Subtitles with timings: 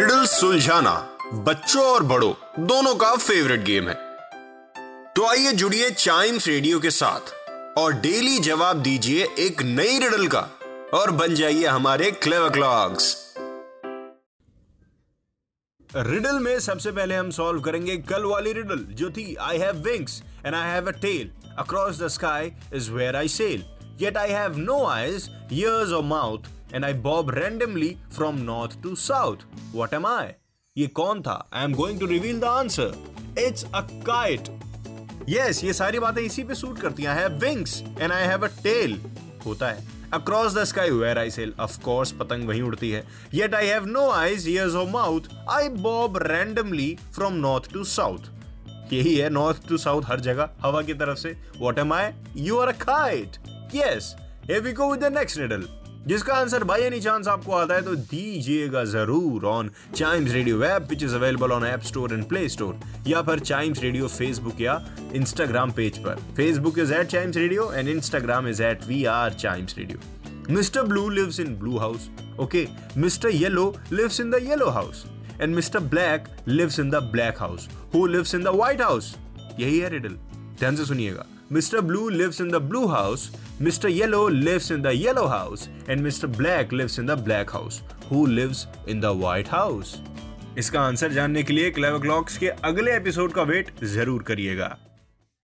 [0.00, 0.92] Riddle सुलझाना
[1.46, 2.32] बच्चों और बड़ों
[2.66, 3.94] दोनों का फेवरेट गेम है।
[5.14, 7.32] तो आइए जुड़िए चाइम्स रेडियो के साथ
[7.78, 10.40] और डेली जवाब दीजिए एक नई रिडल का
[10.94, 13.14] और बन जाइए हमारे क्लेवर क्लॉक्स
[15.90, 20.22] रिडल में सबसे पहले हम सॉल्व करेंगे कल वाली रिडल जो थी I have wings
[20.46, 23.64] and I have a tail across the sky is where I sail
[24.02, 28.94] yet I have no eyes, ears or mouth, and I bob randomly from north to
[28.96, 29.44] south.
[29.72, 30.34] What am I?
[30.78, 31.36] ये कौन था?
[31.52, 32.90] I am going to reveal the answer.
[33.36, 34.50] It's a kite.
[35.28, 37.16] Yes, ये सारी बातें इसी पे suit करती हैं.
[37.16, 38.98] Have wings and I have a tail.
[39.46, 39.84] होता है.
[40.12, 41.54] Across the sky where I sail.
[41.66, 43.04] Of course, पतंग वहीं उड़ती है.
[43.34, 45.32] Yet I have no eyes, ears or mouth.
[45.60, 48.30] I bob randomly from north to south.
[48.92, 52.58] यही है नॉर्थ टू साउथ हर जगह हवा की तरफ़ से what am I you
[52.58, 53.36] are a kite
[53.74, 54.14] yes
[54.48, 55.64] here we go with the next riddle
[56.08, 60.86] जिसका answer by any chance आपको आता है तो दीजिएगा ज़रूर on Chimes Radio app
[60.90, 64.80] which is available on App Store and Play Store या फिर Chimes radio Facebook या
[65.14, 69.76] इंस्टाग्राम पेज पर। Facebook is at Chimes Radio and Instagram is at we are Chimes
[69.78, 72.08] Radio mister blue lives in blue house
[72.40, 75.04] okay mister yellow lives in the yellow house
[75.40, 79.14] and mister black lives in the black house who lives in the White House
[79.58, 80.16] यही है riddle
[80.58, 83.22] ध्यान से सुनिएगा। Mister Blue lives in the blue house,
[83.60, 83.88] Mr.
[83.92, 86.28] Yellow lives in the yellow house, and Mr.
[86.36, 87.82] Black lives in the black house.
[88.10, 89.90] Who lives in the white house?
[90.58, 94.76] इसका answer जानने के लिए clever clocks के अगले episode का wait ज़रूर करिएगा